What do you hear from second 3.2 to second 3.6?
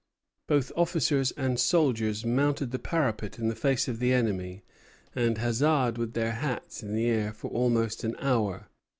in the